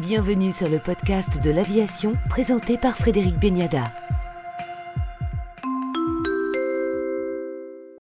Bienvenue 0.00 0.50
sur 0.50 0.70
le 0.70 0.78
podcast 0.78 1.42
de 1.44 1.50
l'aviation 1.50 2.14
présenté 2.30 2.78
par 2.78 2.96
Frédéric 2.96 3.38
Beniada. 3.38 3.92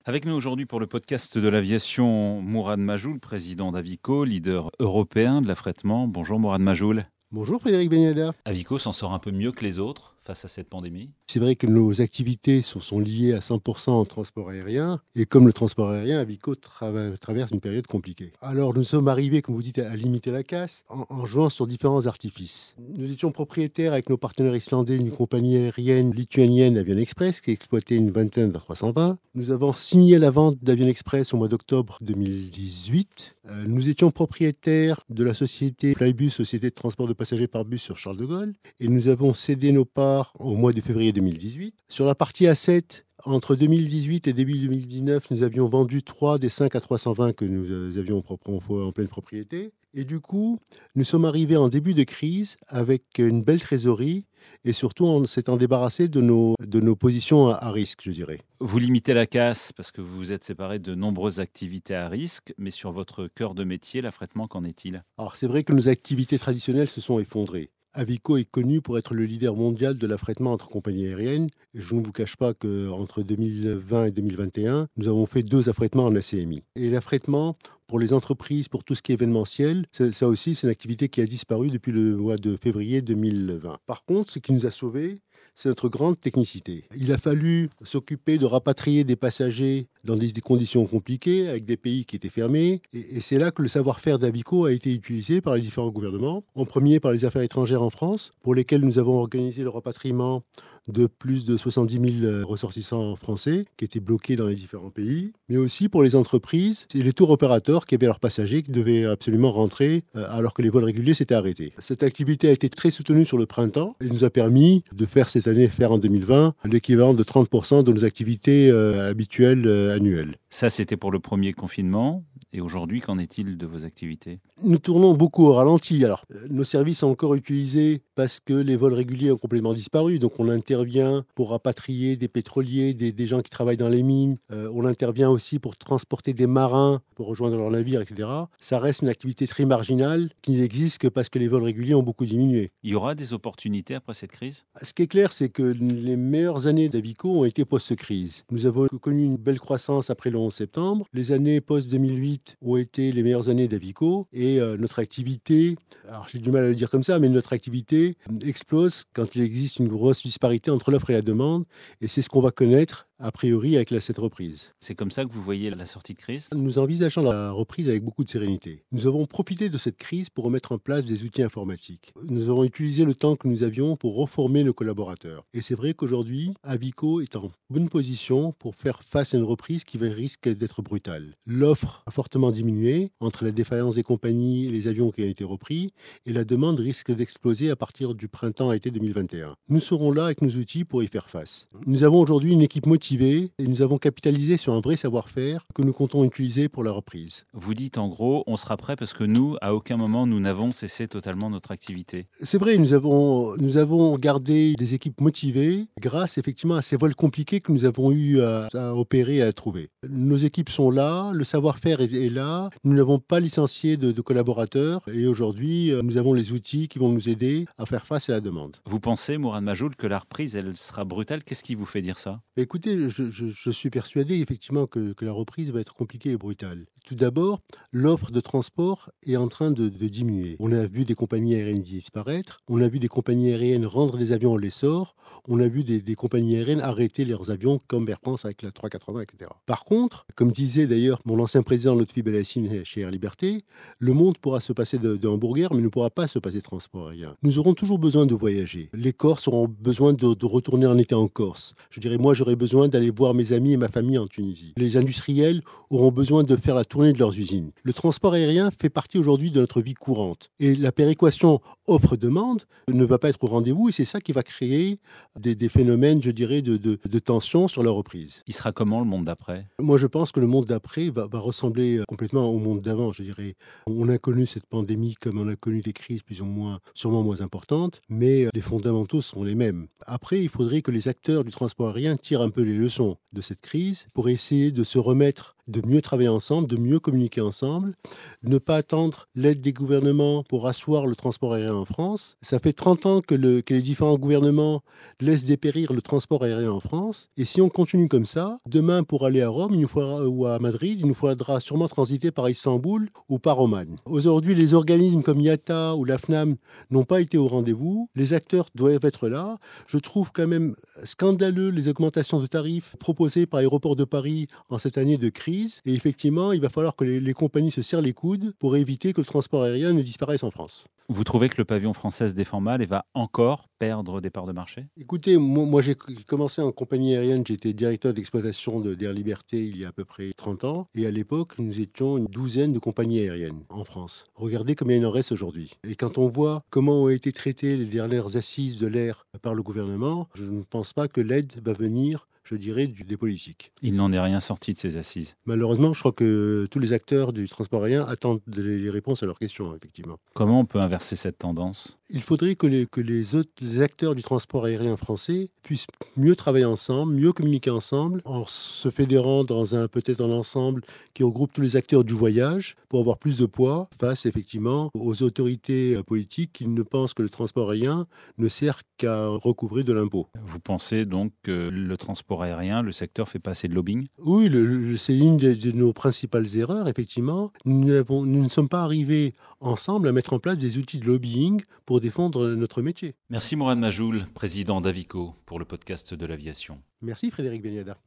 Avec 0.04 0.26
nous 0.26 0.34
aujourd'hui 0.34 0.66
pour 0.66 0.82
le 0.82 0.88
podcast 0.88 1.38
de 1.38 1.48
l'aviation, 1.48 2.42
Mourad 2.42 2.80
Majoul, 2.80 3.22
président 3.22 3.72
d'Avico, 3.72 4.26
leader 4.26 4.72
européen 4.80 5.40
de 5.40 5.48
l'affrètement. 5.48 6.06
Bonjour 6.06 6.38
Mourad 6.38 6.60
Majoul. 6.60 7.06
Bonjour 7.32 7.62
Frédéric 7.62 7.90
Beniada. 7.90 8.34
Avico 8.44 8.78
s'en 8.78 8.92
sort 8.92 9.14
un 9.14 9.20
peu 9.20 9.32
mieux 9.32 9.54
que 9.54 9.64
les 9.64 9.80
autres 9.80 10.15
face 10.26 10.46
à 10.46 10.48
cette 10.48 10.70
pandémie 10.70 11.12
C'est 11.28 11.40
vrai 11.40 11.56
que 11.56 11.68
nos 11.68 12.02
activités 12.02 12.62
sont, 12.62 13.00
liées 13.00 13.34
à 13.34 13.40
100% 13.40 13.92
en 13.92 14.06
transport 14.06 14.50
aérien. 14.50 15.02
Et 15.16 15.26
comme 15.26 15.48
le 15.48 15.54
transport 15.54 15.90
aérien, 15.92 16.20
Avico 16.20 16.56
traverse 16.56 17.52
une 17.52 17.60
période 17.60 17.88
compliquée. 17.88 18.34
Alors 18.42 18.74
nous 18.74 18.84
sommes 18.84 19.08
arrivés, 19.08 19.42
comme 19.42 19.56
vous 19.56 19.62
dites, 19.62 19.80
à 19.80 19.96
limiter 19.96 20.32
la 20.32 20.44
casse 20.44 20.84
en, 20.90 21.26
jouant 21.26 21.50
sur 21.50 21.68
différents 21.68 22.08
artifices. 22.08 22.76
Nous 22.80 23.12
étions 23.12 23.32
propriétaires 23.32 23.94
avec 23.94 24.10
nos 24.10 24.18
partenaires 24.18 24.56
islandais 24.56 24.98
d'une 24.98 25.12
compagnie 25.12 25.58
aérienne 25.58 26.14
lituanienne 26.14 26.78
Avion 26.78 26.98
Express 26.98 27.42
qui 27.42 27.52
exploitait 27.52 27.96
une 27.96 28.12
vingtaine 28.12 28.52
de 28.52 28.58
320. 28.58 29.18
Nous 29.36 29.52
avons 29.52 29.74
signé 29.74 30.18
la 30.18 30.32
vente 30.32 30.58
d'Avion 30.64 30.88
Express 30.88 31.34
au 31.34 31.38
mois 31.38 31.48
d'octobre 31.48 31.98
2018. 32.02 33.35
Euh, 33.48 33.66
nous 33.68 33.90
étions 33.90 34.12
propriétaires 34.12 35.02
de 35.10 35.24
la 35.24 35.34
société 35.34 35.94
Flybus, 35.94 36.32
société 36.32 36.70
de 36.70 36.76
transport 36.76 37.08
de 37.08 37.14
passagers 37.14 37.48
par 37.48 37.66
bus 37.66 37.82
sur 37.82 37.98
Charles 37.98 38.18
de 38.18 38.26
Gaulle. 38.26 38.54
Et 38.80 38.88
nous 38.88 39.08
avons 39.08 39.34
cédé 39.34 39.72
nos 39.72 39.86
parts 39.86 40.34
au 40.40 40.56
mois 40.56 40.74
de 40.74 40.82
février 40.82 41.12
2018. 41.12 41.76
Sur 41.88 42.06
la 42.06 42.16
partie 42.16 42.46
A7, 42.46 43.04
entre 43.26 43.56
2018 43.56 44.28
et 44.28 44.34
début 44.34 44.58
2019, 44.58 45.32
nous 45.32 45.44
avions 45.44 45.70
vendu 45.70 46.04
3 46.04 46.40
des 46.40 46.50
5 46.50 46.76
à 46.76 46.82
320 46.82 47.34
que 47.34 47.46
nous 47.46 47.72
euh, 47.72 48.00
avions 48.00 48.24
en 48.28 48.92
pleine 48.92 49.08
propriété. 49.08 49.72
Et 49.94 50.04
du 50.04 50.20
coup, 50.20 50.60
nous 50.96 51.06
sommes 51.06 51.24
arrivés 51.24 51.56
en 51.56 51.70
début 51.70 51.94
de 51.94 52.04
crise 52.04 52.58
avec 52.68 53.04
une 53.18 53.44
belle 53.44 53.62
trésorerie 53.62 54.26
et 54.66 54.74
surtout 54.74 55.06
en 55.06 55.26
s'étant 55.26 55.56
débarrassé 55.56 56.10
de 56.10 56.20
nos, 56.20 56.56
de 56.60 56.82
nos 56.82 56.98
positions 56.98 57.48
à, 57.48 57.72
risque, 57.72 58.02
je 58.04 58.12
dirais. 58.12 58.42
Vous 58.68 58.80
limitez 58.80 59.14
la 59.14 59.28
casse 59.28 59.72
parce 59.74 59.92
que 59.92 60.02
vous 60.02 60.18
vous 60.18 60.34
êtes 60.34 60.44
séparé 60.44 60.80
de 60.80 60.96
nombreuses 60.96 61.40
activités 61.40 61.94
à 61.94 62.10
risque, 62.10 62.52
mais 62.58 62.72
sur 62.72 62.92
votre 62.92 63.28
cœur 63.28 63.54
de 63.54 63.64
métier, 63.64 64.02
l'affrètement, 64.02 64.48
qu'en 64.48 64.64
est-il? 64.64 65.04
Alors 65.20 65.36
c'est 65.36 65.46
vrai 65.46 65.64
que 65.64 65.72
nos 65.72 65.88
activités 65.88 66.40
traditionnelles 66.40 66.88
se 66.88 67.00
sont 67.00 67.20
effondrées. 67.20 67.70
Avico 67.94 68.38
est 68.38 68.50
connu 68.50 68.82
pour 68.82 68.98
être 68.98 69.14
le 69.14 69.26
leader 69.26 69.56
mondial 69.56 70.00
de 70.00 70.08
l'affrètement 70.08 70.52
entre 70.52 70.68
compagnies 70.68 71.06
aériennes. 71.06 71.48
Je 71.76 71.94
ne 71.94 72.04
vous 72.04 72.12
cache 72.12 72.38
pas 72.38 72.56
qu'entre 72.56 73.22
2020 73.22 74.06
et 74.06 74.12
2021, 74.12 74.88
nous 74.98 75.08
avons 75.08 75.28
fait 75.28 75.44
deux 75.44 75.70
affrètements 75.70 76.06
en 76.06 76.16
ACMI. 76.16 76.64
Et 76.76 76.90
l'affrètement, 76.90 77.56
pour 77.86 78.00
les 78.00 78.14
entreprises, 78.14 78.68
pour 78.68 78.84
tout 78.84 78.96
ce 78.96 79.04
qui 79.04 79.12
est 79.12 79.16
événementiel, 79.16 79.86
ça 79.92 80.28
aussi, 80.28 80.56
c'est 80.56 80.66
une 80.66 80.72
activité 80.72 81.08
qui 81.08 81.22
a 81.22 81.26
disparu 81.28 81.70
depuis 81.70 81.92
le 81.92 82.18
mois 82.18 82.38
de 82.38 82.58
février 82.58 83.04
2020. 83.04 83.78
Par 83.86 84.06
contre, 84.06 84.34
ce 84.34 84.40
qui 84.40 84.54
nous 84.54 84.66
a 84.66 84.72
sauvés, 84.72 85.20
c'est 85.54 85.70
notre 85.70 85.90
grande 85.90 86.20
technicité. 86.20 86.86
Il 86.98 87.12
a 87.12 87.18
fallu 87.18 87.70
s'occuper 87.84 88.38
de 88.38 88.46
rapatrier 88.46 89.04
des 89.04 89.16
passagers 89.16 89.88
dans 90.04 90.16
des, 90.16 90.32
conditions 90.42 90.86
compliquées, 90.86 91.50
avec 91.50 91.66
des 91.66 91.78
pays 91.78 92.06
qui 92.06 92.16
étaient 92.16 92.30
fermés. 92.30 92.82
Et, 92.94 93.22
c'est 93.22 93.40
là 93.40 93.52
que 93.52 93.62
le 93.62 93.68
savoir-faire 93.68 94.20
d'Avico 94.20 94.66
a 94.66 94.72
été 94.72 94.94
utilisé 94.94 95.42
par 95.42 95.56
les 95.56 95.62
différents 95.62 95.90
gouvernements. 95.90 96.44
En 96.56 96.66
premier 96.66 97.00
par 97.00 97.12
les 97.12 97.26
affaires 97.26 97.42
étrangères 97.42 97.82
en 97.82 97.90
France, 97.90 98.32
pour 98.42 98.54
lesquelles 98.54 98.82
nous 98.82 99.00
avons 99.00 99.18
organisé 99.18 99.64
le 99.64 99.70
rapatriement 99.70 100.44
de 100.88 101.08
plus 101.08 101.46
de 101.46 101.58
70 101.58 102.20
000 102.22 102.32
euh, 102.32 102.44
ressortissants 102.46 103.16
français 103.16 103.66
qui 103.78 103.86
étaient 103.86 104.00
bloqués 104.00 104.36
dans 104.36 104.48
les 104.48 104.56
différents 104.56 104.90
pays, 104.90 105.34
mais 105.50 105.58
aussi 105.58 105.90
pour 105.90 106.04
les 106.04 106.16
entreprises 106.16 106.88
et 106.94 107.02
les 107.02 107.14
tours 107.14 107.30
opérateurs 107.30 107.86
qui 107.86 107.96
avaient 107.96 108.06
leurs 108.06 108.20
passagers 108.20 108.64
qui 108.64 108.72
devaient 108.72 109.06
absolument 109.06 109.52
rentrer 109.52 110.04
euh, 110.16 110.26
alors 110.30 110.54
que 110.54 110.62
les 110.62 110.70
vols 110.70 110.84
réguliers 110.84 111.14
s'étaient 111.14 111.36
arrêtés. 111.36 111.74
Cette 111.80 112.04
activité 112.04 112.50
a 112.50 112.52
été 112.52 112.70
très 112.70 112.92
soutenue 112.92 113.26
sur 113.26 113.38
le 113.38 113.46
printemps 113.46 113.96
et 114.02 114.10
nous 114.10 114.24
a 114.24 114.30
permis 114.30 114.84
de 114.94 115.06
faire 115.06 115.30
cette 115.30 115.48
année, 115.48 115.68
faire 115.68 115.92
en 115.92 115.98
2020, 115.98 116.54
l'équivalent 116.66 117.14
de 117.14 117.24
30% 117.24 117.84
de 117.84 117.92
nos 117.92 118.06
activités 118.06 118.70
euh, 118.70 119.10
habituelles 119.10 119.68
annuelles. 119.92 120.36
Ça, 120.56 120.70
c'était 120.70 120.96
pour 120.96 121.12
le 121.12 121.20
premier 121.20 121.52
confinement. 121.52 122.24
Et 122.54 122.62
aujourd'hui, 122.62 123.02
qu'en 123.02 123.20
est-il 123.20 123.58
de 123.58 123.66
vos 123.66 123.84
activités? 123.84 124.40
Nous 124.64 124.78
tournons 124.78 125.14
beaucoup 125.14 125.46
au 125.46 125.54
ralenti. 125.54 126.06
Alors, 126.06 126.24
euh, 126.34 126.48
nos 126.50 126.64
services 126.64 127.00
sont 127.00 127.08
encore 127.08 127.36
utilisés 127.36 128.04
parce 128.16 128.40
que 128.40 128.54
les 128.54 128.78
vols 128.78 128.94
réguliers 128.94 129.34
ont 129.34 129.38
complètement 129.38 129.74
disparu. 129.74 130.18
Donc, 130.18 130.40
on 130.40 130.48
intervient 130.48 131.26
pour 131.36 131.50
rapatrier 131.50 132.16
des 132.16 132.30
pétroliers, 132.30 132.94
des, 132.94 133.28
gens 133.28 133.42
qui 133.42 133.50
travaillent 133.50 133.76
dans 133.76 133.90
les 133.90 134.02
mines. 134.02 134.38
Euh, 134.54 134.72
on 134.74 134.86
intervient 134.86 135.30
aussi 135.30 135.60
pour 135.60 135.76
transporter 135.76 136.34
des 136.34 136.48
marins 136.48 137.02
pour 137.16 137.28
rejoindre 137.28 137.58
leur 137.58 137.72
navire, 137.72 138.00
etc. 138.00 138.30
Ça 138.62 138.80
reste 138.80 139.02
une 139.02 139.10
activité 139.10 139.48
très 139.48 139.66
marginale 139.66 140.30
qui 140.42 140.52
n'existe 140.52 141.00
que 141.00 141.08
parce 141.10 141.28
que 141.28 141.40
les 141.40 141.50
vols 141.50 141.64
réguliers 141.64 141.96
ont 141.96 142.04
beaucoup 142.04 142.26
diminué. 142.26 142.72
Il 142.84 142.92
y 142.92 142.96
aura 142.96 143.16
des 143.16 143.34
opportunités 143.34 143.96
après 143.96 144.14
cette 144.14 144.32
crise? 144.32 144.66
Ce 144.82 144.94
qui 144.94 145.04
est 145.04 145.08
clair, 145.08 145.34
c'est 145.34 145.50
que 145.50 145.64
les 145.64 146.16
meilleures 146.16 146.68
années 146.68 146.88
d'Avico 146.88 147.42
ont 147.42 147.46
été 147.46 147.66
post-crise. 147.66 148.44
Nous 148.52 148.66
avons 148.66 148.88
connu 148.88 149.26
une 149.26 149.38
belle 149.38 149.60
croissance 149.60 150.10
après 150.10 150.30
le 150.30 150.38
11 150.46 150.54
septembre. 150.54 151.06
Les 151.14 151.32
années 151.32 151.62
post-2008 151.62 152.56
ont 152.62 152.78
été 152.78 153.12
les 153.12 153.24
meilleures 153.24 153.50
années 153.50 153.68
d'Avico 153.68 154.28
et 154.34 154.60
euh, 154.60 154.78
notre 154.78 155.00
activité, 155.00 155.76
alors 156.08 156.28
j'ai 156.28 156.40
du 156.40 156.52
mal 156.52 156.64
à 156.64 156.68
le 156.68 156.76
dire 156.76 156.90
comme 156.90 157.04
ça, 157.04 157.20
mais 157.20 157.30
notre 157.30 157.54
activité 157.54 158.18
explose 158.46 159.06
quand 159.14 159.36
il 159.36 159.42
existe 159.42 159.80
une 159.80 159.88
grosse 159.88 160.24
disparité 160.24 160.72
entre 160.72 160.92
l'offre 160.92 161.10
et 161.10 161.14
la 161.14 161.22
demande 161.22 161.66
et 162.02 162.08
c'est 162.08 162.22
ce 162.22 162.30
qu'on 162.30 162.42
va 162.42 162.52
connaître 162.52 163.08
a 163.20 163.32
priori 163.32 163.76
avec 163.76 163.92
la, 163.92 164.02
cette 164.02 164.18
reprise. 164.18 164.74
C'est 164.80 164.96
comme 164.96 165.12
ça 165.12 165.24
que 165.24 165.32
vous 165.32 165.42
voyez 165.42 165.70
la 165.70 165.86
sortie 165.86 166.14
de 166.14 166.20
crise? 166.20 166.48
Nous 166.54 166.78
envisageons 166.78 167.22
la 167.22 167.52
reprise 167.52 167.88
avec 167.88 168.04
beaucoup 168.04 168.24
de 168.24 168.30
sérénité. 168.30 168.84
Nous 168.92 169.08
avons 169.08 169.26
profité 169.26 169.70
de 169.70 169.78
cette 169.78 169.98
crise 169.98 170.30
pour 170.30 170.46
remettre 170.46 170.74
en 170.74 170.78
place 170.78 171.06
des 171.06 171.24
outils 171.24 171.44
informatiques. 171.44 172.14
Nous 172.24 172.50
avons 172.50 172.64
utilisé 172.64 173.06
le 173.06 173.16
temps 173.16 173.36
que 173.36 173.48
nous 173.48 173.64
avions 173.64 173.96
pour 173.96 174.16
reformer 174.16 174.64
nos 174.64 174.74
collaborateurs. 174.74 175.46
Et 175.54 175.62
c'est 175.62 175.76
vrai 175.76 175.94
qu'aujourd'hui, 175.94 176.54
Avico 176.64 177.22
est 177.22 177.36
en 177.36 177.52
bonne 177.70 177.90
position 177.90 178.52
pour 178.52 178.76
faire 178.76 179.02
face 179.04 179.34
à 179.34 179.38
une 179.38 179.44
reprise 179.44 179.84
qui 179.84 179.98
risque 179.98 180.50
d'être 180.50 180.82
brutale. 180.82 181.36
L'offre 181.46 182.04
a 182.06 182.12
fortement 182.12 182.52
diminué 182.52 183.12
entre 183.20 183.44
la 183.46 183.52
défaillance 183.52 183.96
des 183.96 184.04
compagnies 184.04 184.66
et 184.66 184.72
les 184.72 184.88
avions 184.88 185.12
qui 185.12 185.24
ont 185.24 185.28
été 185.28 185.44
repris, 185.44 185.94
et 186.26 186.34
la 186.34 186.44
demande 186.44 186.80
risque 186.80 187.12
d'exploser 187.12 187.72
à 187.72 187.76
partir 187.76 188.14
du 188.14 188.28
printemps-été 188.28 188.92
2021. 188.92 189.56
Nous 189.70 189.80
serons 189.80 190.12
là 190.12 190.26
avec 190.26 190.42
nos 190.42 190.52
outils 190.52 190.84
pour 190.84 191.02
y 191.02 191.08
faire 191.08 191.30
face. 191.30 191.68
Nous 191.86 192.04
avons 192.04 192.20
aujourd'hui 192.20 192.52
une 192.52 192.62
équipe 192.62 192.86
motivée 192.86 193.05
et 193.14 193.68
nous 193.68 193.82
avons 193.84 194.00
capitalisé 194.00 194.58
sur 194.58 194.74
un 194.74 194.82
vrai 194.82 194.96
savoir-faire 194.96 195.68
que 195.76 195.84
nous 195.84 195.94
comptons 195.94 196.24
utiliser 196.24 196.70
pour 196.70 196.84
la 196.84 196.92
reprise. 196.92 197.46
Vous 197.54 197.76
dites 197.76 198.00
en 198.00 198.08
gros, 198.08 198.44
on 198.48 198.58
sera 198.58 198.78
prêt 198.78 198.96
parce 198.96 199.14
que 199.14 199.24
nous, 199.24 199.58
à 199.62 199.76
aucun 199.76 199.96
moment, 199.96 200.26
nous 200.26 200.40
n'avons 200.40 200.72
cessé 200.72 201.08
totalement 201.08 201.52
notre 201.52 201.72
activité. 201.72 202.26
C'est 202.42 202.58
vrai, 202.58 202.78
nous 202.78 202.94
avons, 202.94 203.56
nous 203.58 203.78
avons 203.78 204.18
gardé 204.18 204.74
des 204.74 204.96
équipes 204.96 205.22
motivées 205.22 205.86
grâce 206.00 206.40
effectivement 206.40 206.76
à 206.76 206.82
ces 206.82 206.96
vols 206.98 207.14
compliqués 207.14 207.62
que 207.62 207.72
nous 207.72 207.86
avons 207.86 208.12
eu 208.12 208.42
à, 208.42 208.70
opérer 208.96 209.36
et 209.36 209.42
à 209.44 209.54
trouver. 209.54 209.90
Nos 210.10 210.38
équipes 210.38 210.70
sont 210.70 210.90
là, 210.90 211.32
le 211.32 211.44
savoir-faire 211.44 212.02
est, 212.02 212.34
là, 212.34 212.72
nous 212.84 212.96
n'avons 212.96 213.20
pas 213.20 213.40
licencié 213.40 213.98
de, 213.98 214.20
collaborateurs 214.22 215.02
et 215.14 215.28
aujourd'hui, 215.28 215.92
euh, 215.92 216.02
nous 216.02 216.18
avons 216.18 216.34
les 216.34 216.52
outils 216.52 216.88
qui 216.88 216.98
vont 216.98 217.10
nous 217.10 217.30
aider 217.30 217.68
à 217.78 217.86
faire 217.86 218.08
face 218.08 218.30
à 218.30 218.34
la 218.34 218.42
demande. 218.42 218.78
Vous 218.86 219.00
pensez, 219.00 219.38
Mourad 219.38 219.64
Majoul, 219.64 219.96
que 219.96 220.08
la 220.08 220.18
reprise, 220.18 220.56
elle 220.56 220.76
sera 220.76 221.06
brutale? 221.06 221.44
Qu'est-ce 221.44 221.64
qui 221.64 221.76
vous 221.76 221.86
fait 221.86 222.02
dire 222.02 222.18
ça? 222.18 222.42
Écoutez, 222.58 222.95
je, 223.10 223.72
suis 223.72 223.90
persuadé 223.90 224.40
effectivement 224.40 224.88
que, 224.88 225.14
la 225.22 225.32
reprise 225.32 225.72
va 225.72 225.80
être 225.80 225.94
compliquée 225.94 226.32
et 226.32 226.38
brutale. 226.38 226.86
Tout 227.06 227.16
d'abord, 227.16 227.62
l'offre 227.92 228.32
de 228.32 228.40
transport 228.40 229.12
est 229.26 229.36
en 229.36 229.48
train 229.48 229.72
de, 229.72 229.90
diminuer. 229.90 230.56
On 230.60 230.72
a 230.72 230.86
vu 230.86 231.06
des 231.06 231.16
compagnies 231.16 231.56
aériennes 231.56 231.82
disparaître, 231.82 232.60
on 232.68 232.82
a 232.82 232.88
vu 232.88 233.00
des 233.00 233.08
compagnies 233.08 233.52
aériennes 233.52 233.86
rendre 233.86 234.18
des 234.18 234.32
avions, 234.32 234.54
on 234.54 234.58
les 234.58 234.70
sort, 234.70 235.16
on 235.48 235.60
a 235.60 235.68
vu 235.68 235.84
des, 235.84 236.16
compagnies 236.16 236.56
aériennes 236.56 236.82
arrêter 236.82 237.26
leurs 237.26 237.52
avions 237.52 237.80
comme 237.88 238.08
Air 238.10 238.20
France 238.22 238.46
avec 238.46 238.62
la 238.62 238.72
380, 238.72 239.22
etc. 239.22 239.52
Par 239.66 239.86
contre, 239.86 240.26
comme 240.36 240.52
disait 240.52 240.88
d'ailleurs 240.88 241.20
mon 241.26 241.40
ancien 241.40 241.64
président 241.64 241.96
Lotfi 241.96 242.22
Belassine 242.24 242.84
chez 242.84 243.02
Air 243.02 243.12
Liberté, 243.12 243.64
le 244.00 244.14
monde 244.14 244.38
pourra 244.38 244.60
se 244.60 244.74
passer 244.74 244.98
de, 244.98 245.16
de, 245.16 245.28
hamburger, 245.28 245.74
mais 245.74 245.82
ne 245.82 245.88
pourra 245.88 246.10
pas 246.10 246.28
se 246.28 246.40
passer 246.40 246.58
de 246.58 246.64
transport 246.64 247.10
aérien. 247.10 247.36
Nous 247.44 247.60
aurons 247.60 247.74
toujours 247.74 248.00
besoin 248.00 248.26
de 248.26 248.34
voyager. 248.34 248.90
Les 248.94 249.14
Corses 249.14 249.48
auront 249.48 249.68
besoin 249.68 250.14
de, 250.14 250.34
de 250.34 250.46
retourner 250.46 250.86
en 250.86 250.98
été 250.98 251.16
en 251.16 251.28
Corse. 251.28 251.76
Je 251.90 252.00
dirais, 252.00 252.18
moi, 252.18 252.34
j'aurais 252.34 252.56
besoin 252.56 252.85
d'aller 252.88 253.12
voir 253.12 253.34
mes 253.34 253.54
amis 253.54 253.74
et 253.74 253.78
ma 253.78 253.88
famille 253.88 254.18
en 254.18 254.28
Tunisie. 254.28 254.74
Les 254.78 254.98
industriels 254.98 255.62
auront 255.90 256.12
besoin 256.12 256.44
de 256.44 256.56
faire 256.56 256.76
la 256.76 256.86
tournée 256.86 257.14
de 257.14 257.20
leurs 257.20 257.38
usines. 257.38 257.72
Le 257.84 257.94
transport 257.94 258.34
aérien 258.34 258.70
fait 258.72 258.90
partie 258.90 259.18
aujourd'hui 259.18 259.52
de 259.52 259.60
notre 259.60 259.82
vie 259.82 259.94
courante. 259.94 260.50
Et 260.60 260.76
la 260.76 260.92
péréquation 260.92 261.62
offre-demande 261.88 262.64
ne 262.88 263.06
va 263.06 263.18
pas 263.18 263.30
être 263.30 263.44
au 263.44 263.48
rendez-vous 263.48 263.90
et 263.90 263.92
c'est 263.92 264.06
ça 264.06 264.22
qui 264.22 264.32
va 264.32 264.44
créer 264.44 265.00
des, 265.40 265.70
phénomènes, 265.70 266.22
je 266.22 266.32
dirais, 266.32 266.62
de, 266.62 266.78
de, 266.78 267.20
tension 267.20 267.68
sur 267.68 267.84
la 267.84 267.92
reprise. 267.92 268.44
Il 268.48 268.54
sera 268.54 268.72
comment 268.72 269.00
le 269.00 269.06
monde 269.06 269.26
d'après? 269.26 269.68
Moi, 269.80 269.98
je 269.98 270.08
pense 270.08 270.32
que 270.32 270.40
le 270.40 270.48
monde 270.48 270.66
d'après 270.66 271.10
va, 271.10 271.28
ressembler 271.34 272.02
complètement 272.08 272.50
au 272.50 272.60
monde 272.60 272.82
d'avant, 272.82 273.12
je 273.12 273.24
dirais. 273.24 273.56
On 273.88 274.10
a 274.10 274.18
connu 274.18 274.46
cette 274.46 274.68
pandémie 274.68 275.16
comme 275.16 275.40
on 275.40 275.48
a 275.48 275.56
connu 275.56 275.82
des 275.82 275.94
crises 275.94 276.24
plus 276.24 276.42
ou 276.42 276.46
moins, 276.46 276.80
sûrement 276.94 277.24
moins 277.24 277.42
importantes, 277.42 278.02
mais 278.10 278.48
les 278.54 278.62
fondamentaux 278.62 279.22
sont 279.22 279.44
les 279.44 279.56
mêmes. 279.56 279.88
Après, 280.06 280.42
il 280.42 280.50
faudrait 280.50 280.82
que 280.82 280.92
les 280.92 281.08
acteurs 281.08 281.44
du 281.44 281.52
transport 281.52 281.90
aérien 281.90 282.18
tirent 282.18 282.42
un 282.42 282.50
peu 282.50 282.62
les 282.62 282.75
leçons 282.76 283.18
de 283.34 283.42
cette 283.42 283.62
crise 283.62 284.08
pour 284.14 284.30
essayer 284.30 284.72
de 284.72 284.84
se 284.84 284.98
remettre 284.98 285.55
de 285.68 285.82
mieux 285.86 286.02
travailler 286.02 286.30
ensemble, 286.30 286.68
de 286.68 286.78
mieux 286.78 287.00
communiquer 287.00 287.42
ensemble, 287.42 287.96
ne 288.44 288.58
pas 288.58 288.78
attendre 288.78 289.28
l'aide 289.36 289.62
des 289.62 289.74
gouvernements 289.74 290.44
pour 290.44 290.68
asseoir 290.68 291.08
le 291.08 291.16
transport 291.16 291.54
aérien 291.54 291.76
en 291.76 291.86
France. 291.86 292.38
Ça 292.42 292.60
fait 292.60 292.74
30 292.74 293.06
ans 293.06 293.22
que, 293.22 293.36
le, 293.36 293.62
que 293.62 293.74
les 293.74 293.82
différents 293.82 294.18
gouvernements 294.18 294.84
laissent 295.20 295.46
dépérir 295.46 295.94
le 295.94 296.02
transport 296.02 296.44
aérien 296.44 296.72
en 296.72 296.80
France. 296.80 297.30
Et 297.38 297.46
si 297.46 297.62
on 297.62 297.70
continue 297.70 298.08
comme 298.08 298.26
ça, 298.26 298.60
demain 298.68 299.04
pour 299.04 299.26
aller 299.26 299.42
à 299.42 299.50
Rome 299.50 299.74
il 299.74 299.82
nous 299.82 299.88
faudra, 299.88 300.28
ou 300.28 300.46
à 300.46 300.60
Madrid, 300.60 301.00
il 301.00 301.08
nous 301.08 301.14
faudra 301.14 301.60
sûrement 301.60 301.88
transiter 301.88 302.32
par 302.32 302.50
Istanbul 302.50 303.10
ou 303.30 303.40
par 303.40 303.60
Oman. 303.60 303.98
Aujourd'hui, 304.06 304.56
les 304.56 304.74
organismes 304.74 305.24
comme 305.24 305.42
IATA 305.42 305.96
ou 305.96 306.06
la 306.06 306.18
FNAM 306.18 306.56
n'ont 306.92 307.06
pas 307.06 307.22
été 307.22 307.38
au 307.38 307.48
rendez-vous. 307.48 308.10
Les 308.16 308.34
acteurs 308.34 308.68
doivent 308.76 309.00
être 309.04 309.28
là. 309.28 309.58
Je 309.88 309.98
trouve 309.98 310.32
quand 310.32 310.48
même 310.48 310.76
scandaleux 311.04 311.70
les 311.70 311.88
augmentations 311.88 312.40
de 312.40 312.48
tarifs 312.48 312.96
proposées 313.00 313.46
par 313.46 313.60
Aéroport 313.60 313.96
de 313.96 314.04
Paris 314.04 314.48
en 314.70 314.78
cette 314.78 314.98
année 314.98 315.18
de 315.18 315.30
crise. 315.30 315.55
Et 315.86 315.94
effectivement, 315.94 316.52
il 316.52 316.62
va 316.62 316.70
falloir 316.70 316.96
que 316.96 317.06
les, 317.06 317.20
les 317.20 317.34
compagnies 317.34 317.72
se 317.72 317.82
serrent 317.82 318.02
les 318.02 318.14
coudes 318.14 318.54
pour 318.60 318.76
éviter 318.78 319.14
que 319.14 319.22
le 319.22 319.26
transport 319.26 319.64
aérien 319.64 319.94
ne 319.94 320.02
disparaisse 320.02 320.44
en 320.44 320.52
France. 320.52 320.86
Vous 321.08 321.24
trouvez 321.24 321.50
que 321.50 321.58
le 321.60 321.66
pavillon 321.66 321.94
français 321.94 322.30
se 322.30 322.34
défend 322.34 322.62
mal 322.62 322.82
et 322.82 322.88
va 322.88 323.06
encore 323.14 323.68
perdre 323.78 324.22
des 324.22 324.32
parts 324.32 324.48
de 324.48 324.52
marché? 324.54 324.88
Écoutez, 325.00 325.38
moi, 325.38 325.64
moi 325.66 325.84
j'ai 325.84 325.94
commencé 325.94 326.64
en 326.64 326.72
compagnie 326.72 327.16
aérienne, 327.16 327.46
j'étais 327.46 327.74
directeur 327.74 328.12
d'exploitation 328.12 328.80
d'Air 328.80 329.14
Liberté 329.14 329.64
il 329.64 329.78
y 329.78 329.86
a 329.86 329.90
à 329.90 329.92
peu 329.92 330.04
près 330.04 330.32
30 330.36 330.64
ans. 330.64 330.88
Et 330.96 331.06
à 331.06 331.12
l'époque, 331.12 331.60
nous 331.60 331.80
étions 331.80 332.18
une 332.18 332.26
douzaine 332.26 332.74
de 332.74 332.80
compagnies 332.80 333.20
aériennes 333.20 333.66
en 333.70 333.84
France. 333.84 334.26
Regardez 334.34 334.74
combien 334.74 334.98
il 334.98 335.06
en 335.06 335.12
reste 335.12 335.32
aujourd'hui. 335.32 335.76
Et 335.88 335.96
quand 335.96 336.18
on 336.18 336.28
voit 336.28 336.64
comment 336.72 337.04
ont 337.04 337.10
été 337.10 337.32
traitées 337.32 337.78
les 337.78 337.86
dernières 337.86 338.36
assises 338.36 338.78
de 338.78 338.88
l'air 338.88 339.28
par 339.44 339.54
le 339.54 339.62
gouvernement, 339.62 340.28
je 340.34 340.46
ne 340.46 340.64
pense 340.64 340.94
pas 340.94 341.08
que 341.08 341.22
l'aide 341.22 341.54
va 341.64 341.74
venir 341.74 342.28
je 342.46 342.56
dirais, 342.56 342.88
du, 342.88 343.04
des 343.04 343.18
politiques. 343.18 343.72
Il 343.82 343.96
n'en 343.96 344.12
est 344.12 344.20
rien 344.20 344.40
sorti 344.40 344.74
de 344.74 344.80
ces 344.80 344.98
assises. 344.98 345.36
Malheureusement, 345.46 345.94
je 345.94 346.00
crois 346.00 346.12
que 346.12 346.68
tous 346.70 346.80
les 346.80 346.94
acteurs 346.94 347.34
du 347.34 347.48
transport 347.50 347.84
aérien 347.84 348.06
attendent 348.08 348.42
les 348.56 348.90
réponses 348.90 349.24
à 349.24 349.26
leurs 349.26 349.40
questions, 349.40 349.76
effectivement. 349.76 350.18
Comment 350.34 350.60
on 350.62 350.66
peut 350.66 350.80
inverser 350.80 351.16
cette 351.16 351.40
tendance? 351.40 351.98
Il 352.10 352.22
faudrait 352.22 352.56
que 352.56 352.68
les, 352.68 352.86
que 352.86 353.02
les 353.02 353.36
autres 353.36 353.50
les 353.62 353.82
acteurs 353.82 354.14
du 354.14 354.22
transport 354.22 354.66
aérien 354.66 354.96
français 354.96 355.50
puissent 355.64 355.88
mieux 356.18 356.36
travailler 356.36 356.66
ensemble, 356.66 357.16
mieux 357.16 357.34
communiquer 357.34 357.72
ensemble, 357.72 358.22
en 358.26 358.46
se 358.46 358.92
fédérant 358.92 359.44
dans 359.44 359.76
un 359.76 359.88
peut-être 359.88 360.22
un 360.22 360.32
ensemble 360.32 360.84
qui 361.16 361.24
regroupe 361.24 361.52
tous 361.52 361.62
les 361.62 361.76
acteurs 361.76 362.04
du 362.04 362.14
voyage 362.14 362.76
pour 362.90 363.00
avoir 363.00 363.18
plus 363.18 363.40
de 363.40 363.48
poids 363.48 363.90
face 364.00 364.28
effectivement 364.28 364.92
aux 364.94 365.24
autorités 365.24 366.02
politiques 366.04 366.54
qui 366.54 366.68
ne 366.68 366.84
pensent 366.84 367.16
que 367.16 367.24
le 367.24 367.30
transport 367.30 367.72
aérien 367.72 368.06
ne 368.38 368.48
sert 368.48 368.82
qu'à 368.98 369.28
recouvrir 369.28 369.84
de 369.84 369.94
l'impôt. 369.94 370.28
Vous 370.40 370.60
pensez 370.60 371.06
donc 371.06 371.32
que 371.42 371.70
le 371.70 371.98
transport 371.98 372.35
aérien, 372.42 372.82
le 372.82 372.92
secteur 372.92 373.30
fait 373.30 373.40
pas 373.40 373.52
assez 373.52 373.68
de 373.68 373.74
lobbying 373.74 374.08
Oui, 374.20 374.50
le, 374.50 374.66
le, 374.66 374.98
c'est 374.98 375.18
une 375.18 375.38
de, 375.38 375.54
de, 375.54 375.72
nos 375.72 375.94
principales 375.94 376.56
erreurs, 376.56 376.88
effectivement. 376.88 377.52
Nous, 377.66 377.92
avons, 377.92 378.26
nous 378.26 378.44
ne 378.44 378.50
sommes 378.50 378.70
pas 378.70 378.82
arrivés 378.82 379.34
ensemble 379.60 380.08
à 380.08 380.12
mettre 380.12 380.34
en 380.34 380.40
place 380.40 380.58
des 380.58 380.78
outils 380.78 381.00
de 381.00 381.06
lobbying 381.06 381.62
pour 381.86 382.02
défendre 382.02 382.50
notre 382.50 382.82
métier. 382.82 383.16
Merci 383.30 383.56
Mourad 383.56 383.78
Majoul, 383.78 384.26
président 384.34 384.82
d'Avico, 384.82 385.34
pour 385.46 385.60
le 385.60 385.66
podcast 385.66 386.14
de 386.14 386.26
l'aviation. 386.26 386.80
Merci 387.02 387.32
Frédéric 387.32 387.62
Beniada. 387.62 387.98